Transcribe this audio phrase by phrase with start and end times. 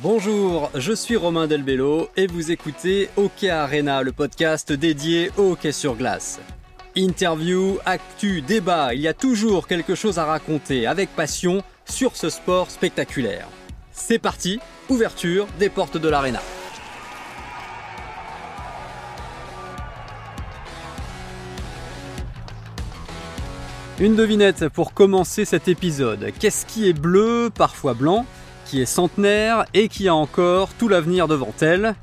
[0.00, 5.70] Bonjour, je suis Romain Delbello et vous écoutez Hockey Arena, le podcast dédié au hockey
[5.70, 6.40] sur glace.
[6.96, 12.30] Interview, actu, débat, il y a toujours quelque chose à raconter avec passion sur ce
[12.30, 13.46] sport spectaculaire.
[13.92, 16.40] C'est parti, ouverture des portes de l'arena.
[24.00, 26.32] Une devinette pour commencer cet épisode.
[26.40, 28.24] Qu'est-ce qui est bleu, parfois blanc,
[28.80, 31.94] est centenaire et qui a encore tout l'avenir devant elle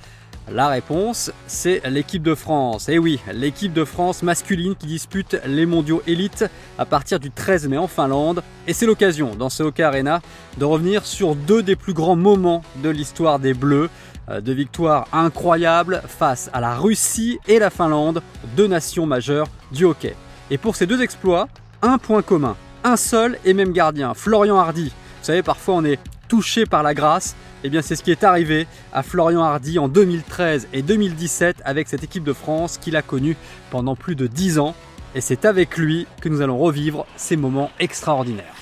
[0.52, 2.90] la réponse, c'est l'équipe de France.
[2.90, 6.46] Et oui, l'équipe de France masculine qui dispute les mondiaux élites
[6.80, 8.42] à partir du 13 mai en Finlande.
[8.66, 10.22] Et c'est l'occasion, dans ce Hockey Arena,
[10.58, 13.90] de revenir sur deux des plus grands moments de l'histoire des Bleus.
[14.30, 18.22] Euh, de victoires incroyables face à la Russie et la Finlande,
[18.56, 20.16] deux nations majeures du hockey.
[20.52, 21.48] Et pour ces deux exploits,
[21.82, 24.86] un point commun, un seul et même gardien, Florian Hardy.
[24.86, 27.36] Vous savez, parfois on est touché par la grâce.
[27.66, 31.90] Eh bien, c'est ce qui est arrivé à Florian Hardy en 2013 et 2017 avec
[31.90, 33.36] cette équipe de France qu'il a connue
[33.70, 34.76] pendant plus de 10 ans.
[35.16, 38.59] Et c'est avec lui que nous allons revivre ces moments extraordinaires.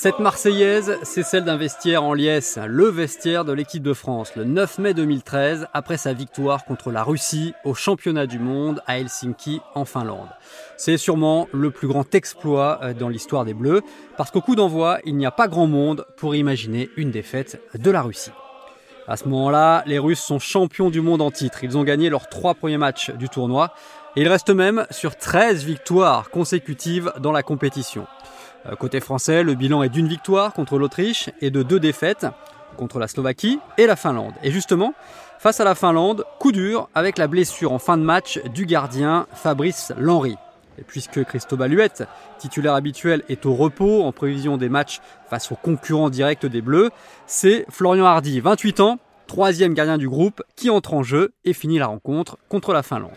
[0.00, 4.44] Cette Marseillaise, c'est celle d'un vestiaire en liesse, le vestiaire de l'équipe de France, le
[4.44, 9.60] 9 mai 2013, après sa victoire contre la Russie au championnat du monde à Helsinki
[9.74, 10.28] en Finlande.
[10.76, 13.82] C'est sûrement le plus grand exploit euh, dans l'histoire des Bleus,
[14.16, 17.90] parce qu'au coup d'envoi, il n'y a pas grand monde pour imaginer une défaite de
[17.90, 18.30] la Russie.
[19.08, 21.64] À ce moment-là, les Russes sont champions du monde en titre.
[21.64, 23.74] Ils ont gagné leurs trois premiers matchs du tournoi
[24.14, 28.06] et ils restent même sur 13 victoires consécutives dans la compétition.
[28.66, 32.26] Euh, côté français, le bilan est d'une victoire contre l'Autriche et de deux défaites
[32.76, 34.34] contre la Slovaquie et la Finlande.
[34.42, 34.94] Et justement,
[35.38, 39.26] face à la Finlande, coup dur avec la blessure en fin de match du gardien
[39.32, 40.36] Fabrice Lanry.
[40.78, 42.04] Et puisque Christophe Baluette,
[42.38, 46.90] titulaire habituel, est au repos en prévision des matchs face aux concurrents directs des Bleus,
[47.26, 51.78] c'est Florian Hardy, 28 ans, troisième gardien du groupe, qui entre en jeu et finit
[51.78, 53.10] la rencontre contre la Finlande.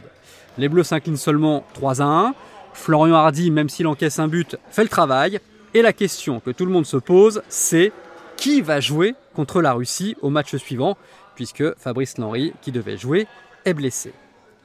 [0.57, 2.33] Les Bleus s'inclinent seulement 3 à 1.
[2.73, 5.39] Florian Hardy, même s'il encaisse un but, fait le travail.
[5.73, 7.91] Et la question que tout le monde se pose, c'est
[8.37, 10.97] qui va jouer contre la Russie au match suivant,
[11.35, 13.27] puisque Fabrice Lanry, qui devait jouer,
[13.65, 14.13] est blessé.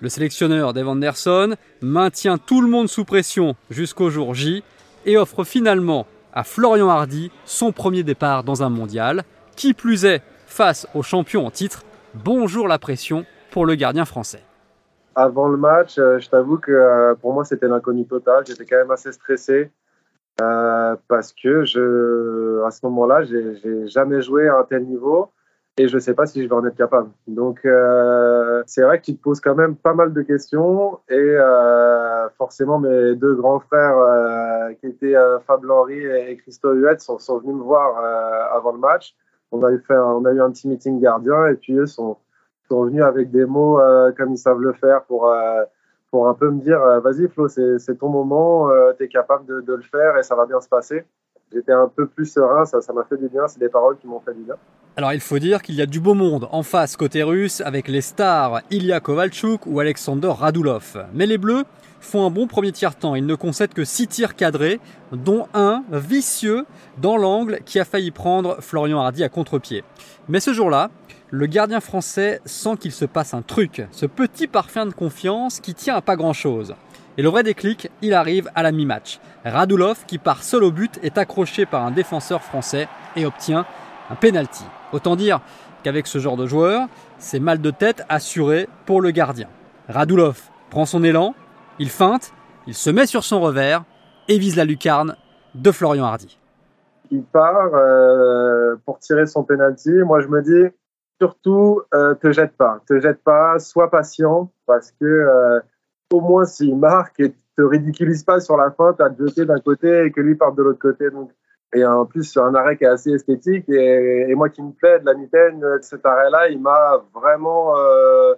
[0.01, 4.63] Le sélectionneur Dave Anderson maintient tout le monde sous pression jusqu'au jour J
[5.07, 9.25] et offre finalement à Florian Hardy son premier départ dans un mondial.
[9.57, 11.83] Qui plus est, face au champion en titre,
[12.15, 14.46] bonjour la pression pour le gardien français
[15.17, 18.45] avant le match, euh, je t'avoue que euh, pour moi, c'était l'inconnu total.
[18.47, 19.71] J'étais quand même assez stressé
[20.43, 25.33] euh, parce que je, à ce moment-là, j'ai jamais joué à un tel niveau
[25.79, 27.11] et je ne sais pas si je vais en être capable.
[27.27, 27.61] Donc,
[28.67, 31.37] c'est vrai tu te poses quand même pas mal de questions et
[32.37, 35.15] forcément, mes deux grands frères qui étaient
[35.47, 37.99] Fab Henry et Christophe Huette sont, venus me voir
[38.55, 39.15] avant le match.
[39.53, 42.17] On a eu un petit meeting gardien et puis eux sont
[42.69, 45.63] sont venus avec des mots euh, comme ils savent le faire pour, euh,
[46.11, 48.69] pour un peu me dire euh, vas-y Flo, c'est ton moment,
[48.99, 51.05] tu es capable de, de, le faire et ça va bien se passer.
[51.53, 54.21] J'étais un peu plus serein, ça m'a fait du bien, c'est des paroles qui m'ont
[54.21, 54.57] fait du bien.
[54.97, 57.87] Alors il faut dire qu'il y a du beau monde en face côté russe avec
[57.87, 61.07] les stars Ilya Kovalchuk ou Alexander Radulov.
[61.15, 61.65] Mais les Bleus
[62.01, 63.15] font un bon premier tiers-temps.
[63.15, 64.81] Ils ne concèdent que 6 tirs cadrés,
[65.13, 66.65] dont un vicieux
[66.99, 69.85] dans l'angle qui a failli prendre Florian Hardy à contre-pied.
[70.29, 70.91] Mais ce jour-là,
[71.31, 75.75] le gardien français sent qu'il se passe un truc, ce petit parfum de confiance qui
[75.75, 76.75] tient à pas grand-chose.
[77.19, 79.19] Et le vrai déclic, il arrive à la mi-match.
[79.45, 83.67] Radulov, qui part seul au but, est accroché par un défenseur français et obtient
[84.11, 84.65] un penalty.
[84.93, 85.41] Autant dire
[85.83, 86.89] qu'avec ce genre de joueur,
[87.19, 89.49] c'est mal de tête assuré pour le gardien.
[89.89, 91.35] Radulov prend son élan,
[91.79, 92.33] il feinte,
[92.67, 93.85] il se met sur son revers
[94.29, 95.17] et vise la lucarne
[95.55, 96.39] de Florian Hardy.
[97.11, 99.91] Il part euh, pour tirer son penalty.
[100.05, 100.75] Moi, je me dis,
[101.21, 102.81] surtout, euh, te jette pas.
[102.89, 105.61] Te jette pas, sois patient parce que euh,
[106.13, 109.61] au moins s'il marque et te ridiculise pas sur la fin, à te jeter d'un
[109.61, 111.11] côté et que lui parte de l'autre côté.
[111.11, 111.31] Donc,
[111.75, 115.01] et en plus, sur un arrêt qui est assez esthétique et, moi qui me plaît
[115.01, 118.35] de la mitaine, de cet arrêt-là, il m'a vraiment euh,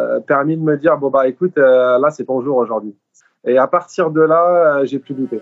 [0.00, 2.94] euh, permis de me dire bon bah écoute, euh, là c'est ton jour aujourd'hui.
[3.44, 5.40] Et à partir de là, j'ai plus douté.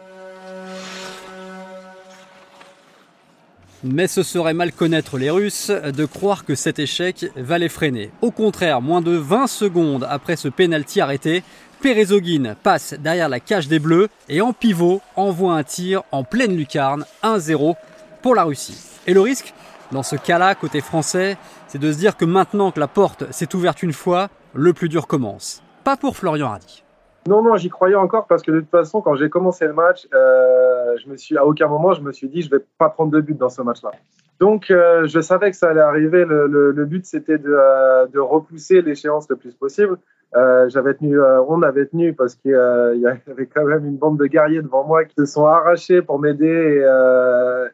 [3.85, 8.11] Mais ce serait mal connaître les Russes de croire que cet échec va les freiner.
[8.23, 11.43] Au contraire, moins de 20 secondes après ce pénalty arrêté,
[11.83, 16.57] Perezogin passe derrière la cage des Bleus et en pivot envoie un tir en pleine
[16.57, 17.75] lucarne 1-0
[18.23, 18.83] pour la Russie.
[19.07, 19.55] Et le risque
[19.93, 21.37] dans ce cas-là, côté français,
[21.69, 24.89] c'est de se dire que maintenant que la porte s'est ouverte une fois, le plus
[24.89, 25.63] dur commence.
[25.85, 26.83] Pas pour Florian Hardy.
[27.29, 30.09] Non, non, j'y croyais encore parce que de toute façon, quand j'ai commencé le match,
[30.13, 30.66] euh,
[30.99, 33.21] je me suis, à aucun moment, je me suis dit, je vais pas prendre de
[33.21, 33.91] but dans ce match-là.
[34.39, 36.25] Donc, euh, je savais que ça allait arriver.
[36.27, 39.97] Le, but, c'était de, euh, de, repousser l'échéance le plus possible.
[40.35, 44.61] j'avais tenu, on avait tenu parce qu'il y avait quand même une bande de guerriers
[44.61, 46.85] devant moi qui se sont arrachés pour m'aider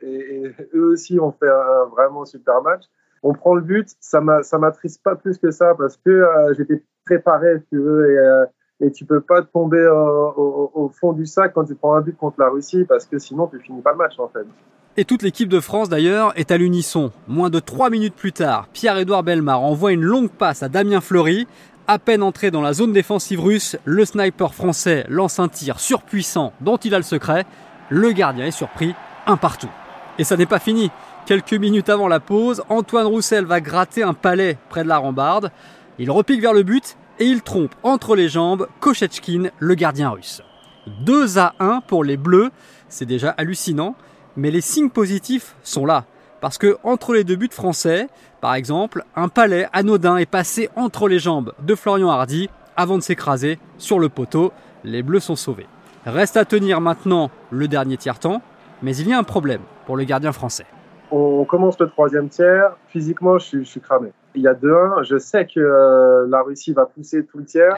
[0.03, 2.85] et, eux aussi ont fait un vraiment super match.
[3.25, 6.25] On prend le but, ça m'attriste pas plus que ça parce que
[6.57, 8.47] j'étais préparé, si tu veux,
[8.83, 12.41] et tu peux pas tomber au, fond du sac quand tu prends un but contre
[12.41, 14.45] la Russie parce que sinon tu finis pas le match en fait.
[14.97, 17.13] Et toute l'équipe de France d'ailleurs est à l'unisson.
[17.29, 21.47] Moins de 3 minutes plus tard, Pierre-Édouard Belmar envoie une longue passe à Damien Fleury.
[21.87, 26.53] À peine entré dans la zone défensive russe, le sniper français lance un tir surpuissant
[26.61, 27.47] dont il a le secret.
[27.89, 28.95] Le gardien est surpris,
[29.27, 29.71] un partout.
[30.19, 30.91] Et ça n'est pas fini.
[31.25, 35.51] Quelques minutes avant la pause, Antoine Roussel va gratter un palais près de la rambarde.
[35.99, 40.43] Il repique vers le but et il trompe entre les jambes Kochechkin, le gardien russe.
[40.89, 42.51] 2 à 1 pour les Bleus,
[42.89, 43.95] c'est déjà hallucinant,
[44.35, 46.05] mais les signes positifs sont là.
[46.41, 48.09] Parce que entre les deux buts français,
[48.41, 53.05] par exemple, un palais anodin est passé entre les jambes de Florian Hardy avant de
[53.05, 54.53] s'écraser sur le poteau.
[54.83, 55.69] Les Bleus sont sauvés.
[56.05, 58.43] Reste à tenir maintenant le dernier tiers-temps,
[58.83, 60.67] mais il y a un problème pour le gardien français.
[61.13, 65.47] On commence le troisième tiers, physiquement je suis cramé il y a 2-1, je sais
[65.47, 67.77] que euh, la Russie va pousser tout le tiers.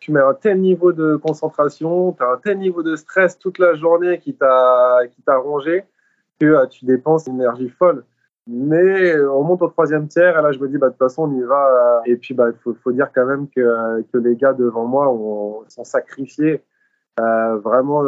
[0.00, 3.58] Tu mets un tel niveau de concentration, tu as un tel niveau de stress toute
[3.58, 5.84] la journée qui t'a rongé
[6.40, 8.04] que euh, tu dépenses une énergie folle.
[8.46, 11.00] Mais euh, on monte au troisième tiers et là je me dis bah, de toute
[11.00, 12.02] façon on y va.
[12.06, 15.84] Et puis bah, faut, dire quand même que, que les gars devant moi ont, sont
[15.84, 16.62] sacrifiés
[17.18, 18.04] vraiment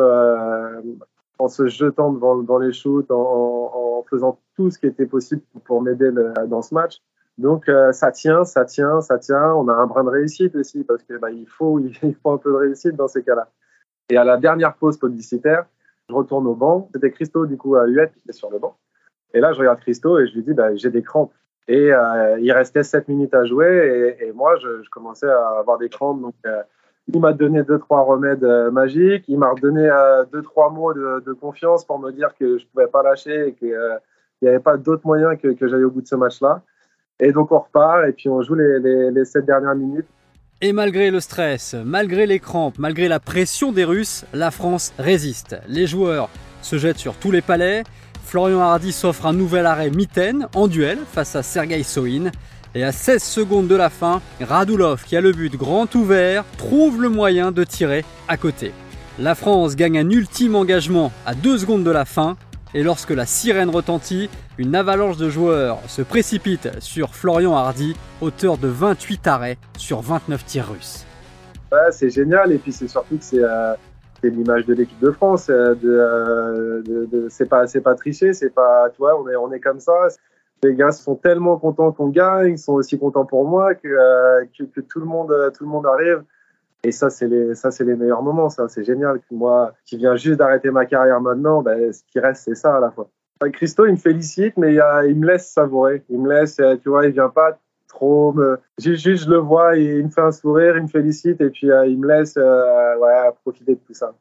[1.39, 5.83] en se jetant devant, dans les shoots, en, faisant tout ce qui était possible pour
[5.83, 6.11] m'aider
[6.47, 7.01] dans ce match.
[7.39, 9.55] Donc euh, ça tient, ça tient, ça tient.
[9.55, 11.79] On a un brin de réussite aussi parce que bah, il faut
[12.25, 13.49] un peu de réussite dans ces cas-là.
[14.11, 15.67] Et à la dernière pause publicitaire,
[16.09, 16.89] je retourne au banc.
[16.93, 18.77] C'était Christo du coup à Huette qui est sur le banc.
[19.35, 21.33] Et là je regarde Christo et je lui dis bah, j'ai des crampes.
[21.69, 25.77] Et euh, il restait 7 minutes à jouer et, moi je, je, commençais à avoir
[25.77, 26.63] des crampes donc euh,
[27.13, 29.25] il m'a donné deux trois remèdes magiques.
[29.29, 29.89] Il m'a redonné
[30.33, 33.77] deux trois mots de, confiance pour me dire que je pouvais pas lâcher et qu'il
[34.43, 36.63] n'y avait pas d'autre moyen que, que j'aille au bout de ce match-là.
[37.21, 40.07] Et donc on repart et puis on joue les, les, sept dernières minutes.
[40.61, 45.57] Et malgré le stress, malgré les crampes, malgré la pression des Russes, la France résiste.
[45.69, 46.29] Les joueurs
[46.63, 47.85] se jettent sur tous les palais.
[48.25, 52.31] Florian Hardy s'offre un nouvel arrêt mitaine en duel face à Sergei Soin.
[52.75, 57.01] Et à 16 secondes de la fin, Radulov, qui a le but grand ouvert, trouve
[57.01, 58.73] le moyen de tirer à côté.
[59.19, 62.37] La France gagne un ultime engagement à 2 secondes de la fin
[62.75, 64.29] et lorsque la sirène retentit,
[64.59, 70.45] une avalanche de joueurs se précipite sur Florian Hardy, auteur de 28 arrêts sur 29
[70.45, 71.07] tirs russes.
[71.91, 73.75] C'est génial et puis c'est surtout que c'est euh,
[74.23, 75.49] l'image de l'équipe de France.
[75.51, 80.09] Euh, euh, c'est pas tricher, c'est pas tu on est comme ça.
[80.63, 84.81] Les gars sont tellement contents qu'on gagne, ils sont aussi contents pour moi que, que
[84.81, 86.25] tout le monde tout le monde arrive.
[86.85, 88.49] Et ça, c'est les, les meilleurs moments.
[88.49, 89.21] C'est génial.
[89.31, 92.81] Moi, qui viens juste d'arrêter ma carrière maintenant, ben, ce qui reste, c'est ça à
[92.81, 93.09] la fois.
[93.53, 96.03] Christo, il me félicite, mais il, me laisse savourer.
[96.09, 98.59] Il me laisse, euh, tu vois, il vient pas trop me.
[98.79, 101.87] Juste, je le vois, il me fait un sourire, il me félicite, et puis euh,
[101.87, 104.13] il me laisse, euh, ouais, profiter de tout ça.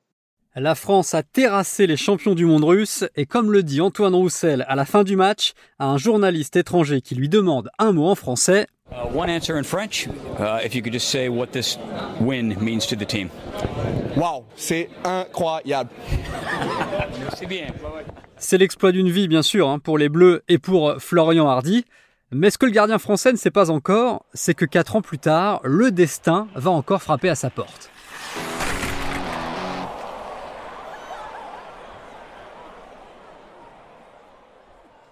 [0.59, 4.65] La France a terrassé les champions du monde russe et comme le dit Antoine Roussel
[4.67, 8.15] à la fin du match, à un journaliste étranger qui lui demande un mot en
[8.15, 10.07] français, Uh, one answer in French,
[10.39, 11.77] uh, if you could just say what this
[12.21, 13.27] win means to the team.
[14.15, 15.89] Wow, c'est incroyable.
[17.37, 17.67] c'est bien.
[18.37, 21.83] C'est l'exploit d'une vie, bien sûr, hein, pour les Bleus et pour Florian Hardy.
[22.31, 25.19] Mais ce que le gardien français ne sait pas encore, c'est que quatre ans plus
[25.19, 27.91] tard, le destin va encore frapper à sa porte.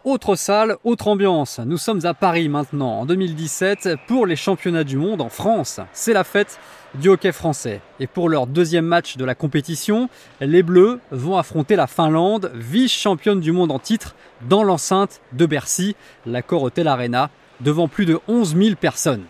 [0.05, 1.59] Autre salle, autre ambiance.
[1.65, 5.79] Nous sommes à Paris maintenant, en 2017, pour les championnats du monde en France.
[5.93, 6.59] C'est la fête
[6.93, 7.81] du hockey français.
[7.99, 10.07] Et pour leur deuxième match de la compétition,
[10.41, 14.15] les Bleus vont affronter la Finlande, vice-championne du monde en titre,
[14.47, 15.95] dans l'enceinte de Bercy,
[16.27, 17.31] l'accord Hotel Arena,
[17.61, 19.23] devant plus de 11 000 personnes.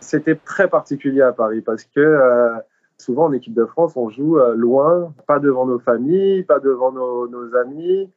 [0.00, 2.56] C'était très particulier à Paris parce que euh,
[2.96, 6.90] souvent en équipe de France, on joue euh, loin, pas devant nos familles, pas devant
[6.90, 8.10] nos amis.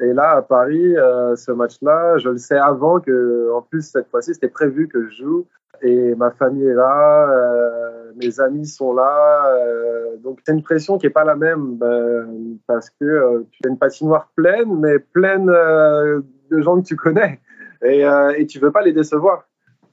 [0.00, 4.08] Et là, à Paris, euh, ce match-là, je le sais avant que, en plus, cette
[4.08, 5.46] fois-ci, c'était prévu que je joue.
[5.82, 9.54] Et ma famille est là, euh, mes amis sont là.
[9.56, 13.68] Euh, donc, c'est une pression qui n'est pas la même ben, parce que tu as
[13.68, 17.40] une patinoire pleine, mais pleine de gens que tu connais.
[17.82, 19.44] et, euh, et tu veux pas les décevoir.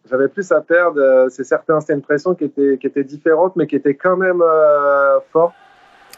[0.10, 1.00] J'avais plus à perdre.
[1.00, 4.18] Euh, c'est certain, c'était une pression qui était, qui était différente, mais qui était quand
[4.18, 5.56] même euh, forte.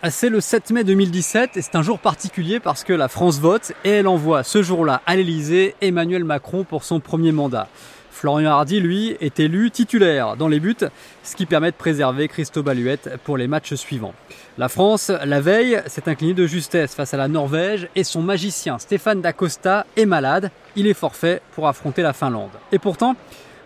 [0.07, 3.39] Ah, c'est le 7 mai 2017 et c'est un jour particulier parce que la France
[3.39, 7.67] vote et elle envoie ce jour-là à l'Elysée Emmanuel Macron pour son premier mandat.
[8.11, 10.75] Florian Hardy, lui, est élu titulaire dans les buts,
[11.23, 14.13] ce qui permet de préserver Christo Baluette pour les matchs suivants.
[14.59, 18.77] La France, la veille, s'est inclinée de justesse face à la Norvège et son magicien
[18.77, 20.51] Stéphane Dacosta est malade.
[20.75, 22.51] Il est forfait pour affronter la Finlande.
[22.71, 23.15] Et pourtant,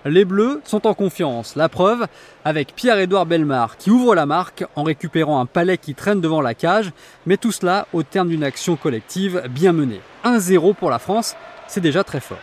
[0.05, 1.55] les Bleus sont en confiance.
[1.55, 2.07] La preuve
[2.45, 6.53] avec Pierre-Édouard Belmar qui ouvre la marque en récupérant un palais qui traîne devant la
[6.53, 6.91] cage,
[7.25, 10.01] mais tout cela au terme d'une action collective bien menée.
[10.23, 11.35] 1-0 pour la France,
[11.67, 12.39] c'est déjà très fort.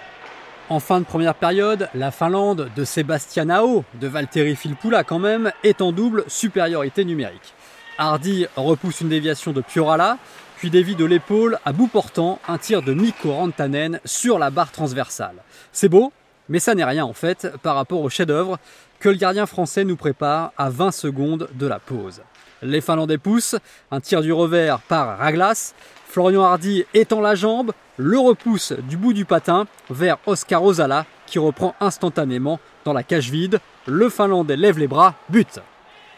[0.68, 5.52] En fin de première période, la Finlande de Sébastien Ao, de Valtteri Filppula quand même,
[5.62, 7.54] est en double supériorité numérique.
[7.98, 10.18] Hardy repousse une déviation de Piorala,
[10.56, 14.72] puis dévie de l'épaule à bout portant un tir de Mikko Rantanen sur la barre
[14.72, 15.36] transversale.
[15.72, 16.12] C'est beau,
[16.48, 18.58] mais ça n'est rien en fait par rapport au chef-d'œuvre
[18.98, 22.22] que le gardien français nous prépare à 20 secondes de la pause.
[22.62, 23.56] Les Finlandais poussent,
[23.90, 25.74] un tir du revers par Raglas,
[26.08, 31.38] Florian Hardy étend la jambe, le repousse du bout du patin vers Oscar Ozala qui
[31.38, 33.60] reprend instantanément dans la cage vide.
[33.86, 35.60] Le Finlandais lève les bras, but.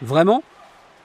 [0.00, 0.44] Vraiment?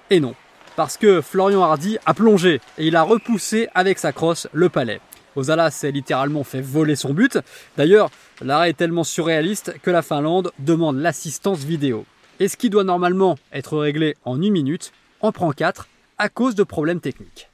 [0.10, 0.36] Et non.
[0.76, 5.02] Parce que Florian Hardy a plongé et il a repoussé avec sa crosse le palais.
[5.36, 7.40] Ozala s'est littéralement fait voler son but.
[7.78, 8.10] D'ailleurs,
[8.42, 12.06] l'arrêt est tellement surréaliste que la Finlande demande l'assistance vidéo.
[12.40, 15.88] Et ce qui doit normalement être réglé en une minute en prend quatre
[16.18, 17.50] à cause de problèmes techniques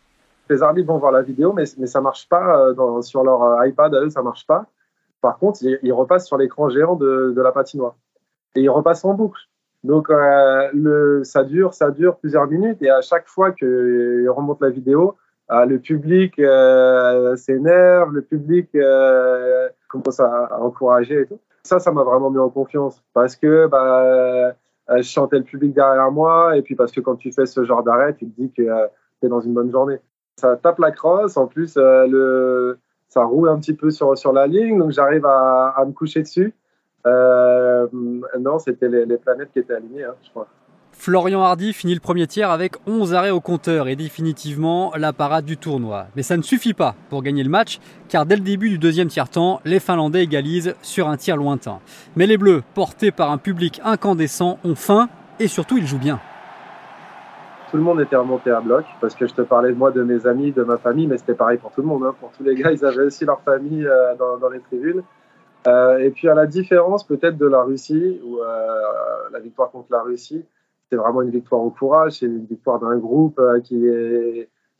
[0.49, 3.67] les arbitres vont voir la vidéo, mais, mais ça marche pas euh, sur leur euh,
[3.67, 4.65] iPad, eux, ça marche pas.
[5.21, 7.95] Par contre, ils, repassent sur l'écran géant de, la patinoire.
[8.55, 9.41] Et ils repassent en boucle.
[9.83, 12.81] Donc, euh, ça dure, ça dure plusieurs minutes.
[12.81, 15.17] Et à chaque fois qu'ils remontent la vidéo,
[15.51, 21.39] euh, le public euh, s'énerve, le public euh, commence à, encourager et tout.
[21.63, 23.03] Ça, ça m'a vraiment mis en confiance.
[23.13, 24.53] Parce que bah,
[24.89, 26.55] je chantais le public derrière moi.
[26.57, 29.25] Et puis parce que quand tu fais ce genre d'arrêt, tu te dis que tu
[29.25, 29.99] es dans une bonne journée
[30.39, 31.37] ça tape la crosse.
[31.37, 32.79] En plus, euh, le,
[33.09, 36.21] ça roule un petit peu sur, sur la ligne, donc j'arrive à, à, me coucher
[36.21, 36.53] dessus.
[37.05, 37.87] Euh,
[38.39, 40.47] non, c'était les, les, planètes qui étaient alignées, hein, je crois.
[41.09, 45.43] Florian Hardy finit le premier tiers avec 11 arrêts au compteur et définitivement la parade
[45.43, 46.05] du tournoi.
[46.15, 49.07] Mais ça ne suffit pas pour gagner le match, car dès le début du deuxième
[49.07, 51.79] tiers-temps, les Finlandais égalisent sur un tir lointain.
[52.15, 56.19] Mais les Bleus, portés par un public incandescent, ont faim et surtout ils jouent bien
[57.71, 60.01] tout le monde était remonté à bloc parce que je te parlais de moi, de
[60.01, 62.03] mes amis, de ma famille, mais c'était pareil pour tout le monde.
[62.03, 62.15] Hein.
[62.19, 65.03] Pour tous les gars, ils avaient aussi leur famille euh, dans, les tribunes.
[65.67, 68.81] Euh, et puis à la différence peut-être de la Russie, où euh,
[69.31, 70.43] la victoire contre la Russie,
[70.89, 73.75] c'est vraiment une victoire au courage, c'est une victoire d'un groupe euh, qui,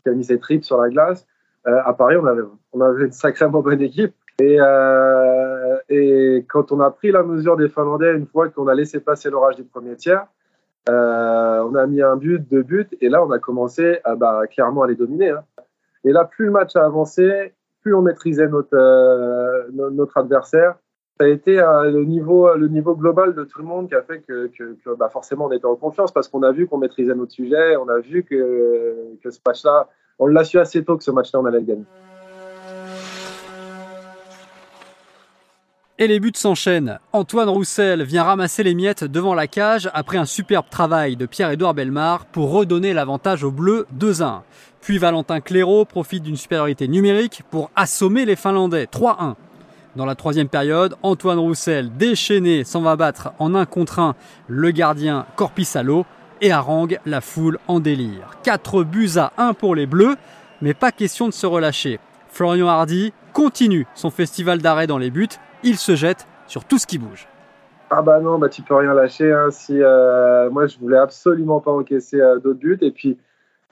[0.06, 1.28] a mis ses tripes sur la glace.
[1.68, 2.42] Euh, à Paris, on avait,
[2.74, 4.14] on une sacrément bonne équipe.
[4.42, 4.58] Et,
[5.90, 9.30] et quand on a pris la mesure des Finlandais, une fois qu'on a laissé passer
[9.30, 10.26] l'orage du premier tiers,
[10.90, 14.84] euh, on a mis un but, deux buts, et là, on a commencé bah, clairement
[14.84, 15.30] à les dominer.
[15.30, 15.44] Hein.
[16.04, 20.76] Et là, plus le match a avancé, plus on maîtrisait euh, notre adversaire.
[21.20, 22.48] Ça a été euh, le, niveau,
[22.96, 24.50] global de tout le monde qui a fait que,
[24.98, 27.90] bah, forcément on était en confiance parce qu'on a vu qu'on maîtrisait notre sujet, on
[27.90, 31.46] a vu que, que ce match-là, on l'a su assez tôt que ce match-là, on
[31.46, 31.84] allait le gagner.
[35.98, 37.00] Et les buts s'enchaînent.
[37.12, 41.74] Antoine Roussel vient ramasser les miettes devant la cage après un superbe travail de Pierre-Édouard
[41.74, 44.44] Belmar pour redonner l'avantage aux Bleus 2-1.
[44.80, 49.36] Puis Valentin Clairaut profite d'une supériorité numérique pour assommer les Finlandais 3-1.
[49.96, 54.16] Dans la troisième période, Antoine Roussel, déchaîné, s'en va battre en un contre un
[54.48, 56.06] le gardien Corpissalo
[56.42, 58.38] et harangue la foule en délire.
[58.44, 60.16] 4 buts à 1 pour les Bleus,
[60.62, 62.00] mais pas question de se relâcher.
[62.30, 65.28] Florian Hardy continue son festival d'arrêt dans les buts
[65.64, 67.28] il se jette sur tout ce qui bouge.
[67.90, 69.32] Ah bah non, bah tu peux rien lâcher.
[69.32, 69.50] Hein.
[69.52, 73.18] Si euh, moi je voulais absolument pas encaisser euh, d'autres buts, et puis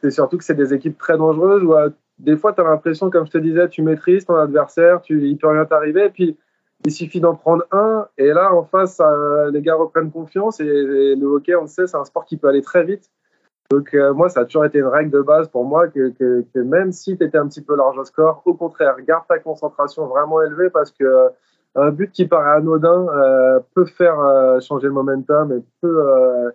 [0.02, 1.74] c'est surtout que c'est des équipes très dangereuses où
[2.20, 5.38] des fois tu as l'impression, comme je te disais, tu maîtrises ton adversaire, tu, il
[5.38, 6.38] peut rien t'arriver, et puis
[6.86, 9.02] il suffit d'en prendre un, et là en face
[9.52, 10.66] les gars reprennent confiance, et,
[11.16, 13.10] le hockey, on le sait, c'est un sport qui peut aller très vite.
[13.70, 16.60] Donc moi, ça a toujours été une règle de base pour moi que, que, que
[16.60, 20.08] même si tu étais un petit peu large au score, au contraire, garde ta concentration
[20.08, 21.32] vraiment élevée parce que
[21.78, 26.50] un but qui paraît anodin euh, peut faire euh, changer le momentum et peut, euh,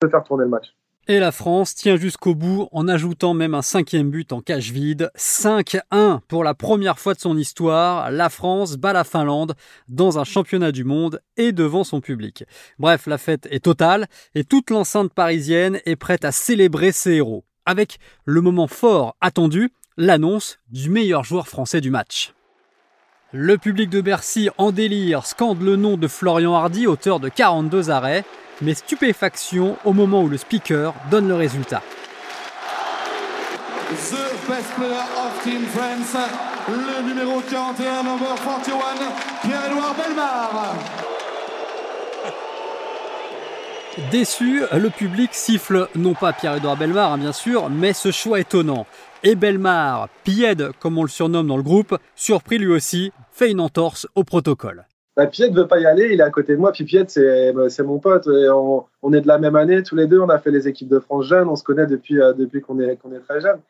[0.00, 0.76] peut faire tourner le match.
[1.06, 5.10] Et la France tient jusqu'au bout en ajoutant même un cinquième but en cage vide.
[5.18, 8.10] 5-1 pour la première fois de son histoire.
[8.10, 9.54] La France bat la Finlande
[9.86, 12.44] dans un championnat du monde et devant son public.
[12.78, 17.44] Bref, la fête est totale et toute l'enceinte parisienne est prête à célébrer ses héros.
[17.66, 22.32] Avec le moment fort attendu, l'annonce du meilleur joueur français du match.
[23.32, 27.90] Le public de Bercy en délire scande le nom de Florian Hardy, auteur de 42
[27.90, 28.24] arrêts,
[28.60, 31.82] mais stupéfaction au moment où le speaker donne le résultat.
[33.90, 36.16] The best player of Team France,
[36.68, 38.78] le numéro 41, number 41,
[39.42, 40.74] Pierre-Edouard Belmar.
[44.10, 48.86] Déçu, le public siffle non pas Pierre-Edouard Belmar, hein, bien sûr, mais ce choix étonnant.
[49.22, 53.60] Et Belmar, Pied, comme on le surnomme dans le groupe, surpris lui aussi, fait une
[53.60, 54.86] entorse au protocole.
[55.16, 56.72] Bah, veut pas y aller, il est à côté de moi.
[56.72, 58.26] Puis Pied, c'est bah, mon pote.
[58.26, 60.20] on, est de la même année, tous les deux.
[60.20, 61.48] On a fait les équipes de France jeunes.
[61.48, 62.32] On se connaît depuis, euh,
[62.66, 63.60] qu'on est, très jeune.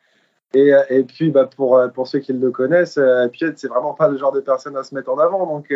[0.54, 2.98] Et, euh, puis, bah, pour, euh, pour ceux qui le connaissent,
[3.32, 5.46] Pied, c'est vraiment pas le genre de personne à se mettre en avant.
[5.46, 5.70] Donc,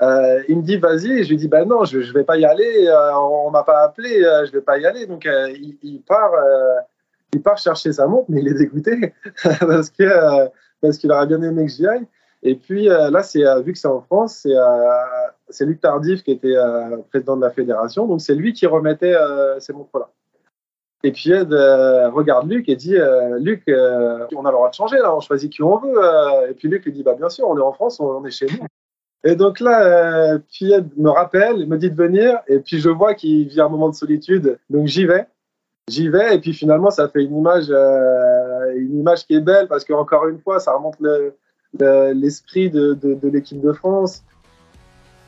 [0.00, 2.44] euh, il me dit vas-y, je lui dis bah non, je, je vais pas y
[2.44, 5.06] aller, euh, on, m'a pas appelé, euh, je vais pas y aller.
[5.06, 6.32] Donc il, part,
[7.32, 9.12] il part chercher sa montre, mais il est dégoûté
[9.42, 9.90] parce
[10.80, 12.06] parce qu'il aurait bien aimé que j'y aille.
[12.42, 14.54] Et puis là, c'est vu que c'est en France, c'est
[15.48, 16.54] c'est Luc Tardif qui était
[17.10, 19.16] président de la fédération, donc c'est lui qui remettait
[19.58, 20.08] ces montres-là.
[21.02, 22.96] Et puis Ed regarde Luc et dit
[23.38, 26.00] Luc, on a le droit de changer là, on choisit qui on veut.
[26.48, 28.46] et puis Luc lui dit bah bien sûr, on est en France, on est chez
[28.46, 28.66] nous.
[29.24, 30.38] Et donc là, euh,
[30.96, 33.94] me rappelle, me dit de venir, et puis je vois qu'il vit un moment de
[33.94, 35.26] solitude, donc j'y vais.
[35.88, 39.68] J'y vais, et puis finalement, ça fait une image, euh, une image qui est belle,
[39.68, 41.00] parce qu'encore une fois, ça remonte
[41.74, 44.24] l'esprit de, de l'équipe de France.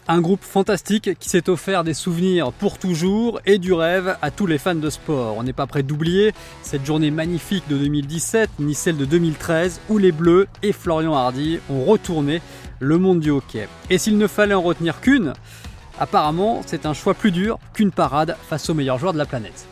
[0.09, 4.47] Un groupe fantastique qui s'est offert des souvenirs pour toujours et du rêve à tous
[4.47, 5.37] les fans de sport.
[5.37, 6.33] On n'est pas prêt d'oublier
[6.63, 11.61] cette journée magnifique de 2017 ni celle de 2013 où les Bleus et Florian Hardy
[11.71, 12.43] ont retourné
[12.81, 13.69] le monde du hockey.
[13.89, 15.35] Et s'il ne fallait en retenir qu'une,
[16.01, 19.67] apparemment c'est un choix plus dur qu'une parade face aux meilleurs joueurs de la planète.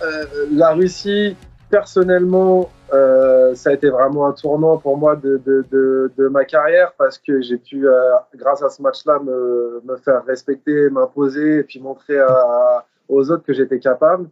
[0.00, 1.36] Euh, la Russie,
[1.70, 7.18] personnellement, euh, ça a été vraiment un tournant pour moi de, de, ma carrière parce
[7.18, 11.80] que j'ai pu, euh, grâce à ce match-là, me, me, faire respecter, m'imposer et puis
[11.80, 12.18] montrer
[13.08, 14.28] aux autres que j'étais capable.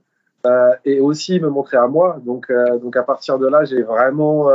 [0.84, 2.18] et aussi me montrer à moi.
[2.24, 4.50] Donc, donc à partir de là, j'ai vraiment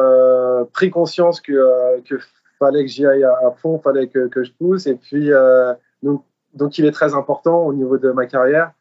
[0.74, 2.16] pris conscience que, que
[2.62, 4.86] fallait que j'y aille à, fond, fallait que, que, je pousse.
[4.86, 8.72] Et puis, euh, donc, donc, il est très important au niveau de ma carrière.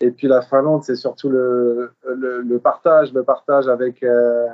[0.00, 1.92] Et puis, la Finlande, c'est surtout le,
[2.62, 4.46] partage, le partage avec, euh,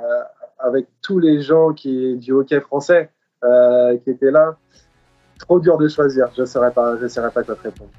[0.59, 3.11] avec tous les gens qui, du hockey français
[3.43, 4.55] euh, qui étaient là.
[5.39, 6.27] Trop dur de choisir.
[6.35, 7.89] Je ne saurais pas, je saurais pas quoi te répondre.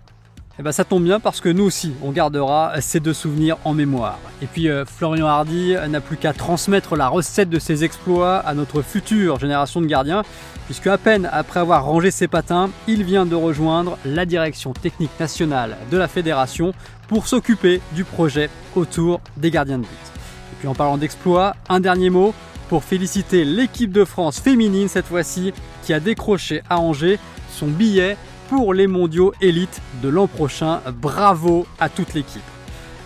[0.59, 3.75] Eh ben ça tombe bien parce que nous aussi, on gardera ces deux souvenirs en
[3.75, 4.19] mémoire.
[4.41, 8.81] Et puis Florian Hardy n'a plus qu'à transmettre la recette de ses exploits à notre
[8.81, 10.23] future génération de gardiens
[10.67, 15.19] puisque à peine après avoir rangé ses patins, il vient de rejoindre la direction technique
[15.19, 16.75] nationale de la fédération
[17.09, 19.91] pour s'occuper du projet autour des gardiens de but.
[19.91, 22.35] Et puis en parlant d'exploit, un dernier mot
[22.69, 27.19] pour féliciter l'équipe de France féminine cette fois-ci qui a décroché à Angers
[27.51, 28.17] son billet
[28.49, 30.81] pour les mondiaux élites de l'an prochain.
[31.01, 32.43] Bravo à toute l'équipe.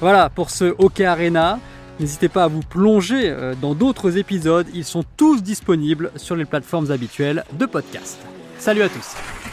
[0.01, 1.59] Voilà pour ce Hockey Arena.
[1.99, 6.47] N'hésitez pas à vous plonger euh, dans d'autres épisodes, ils sont tous disponibles sur les
[6.47, 8.19] plateformes habituelles de podcast.
[8.59, 9.50] Salut à tous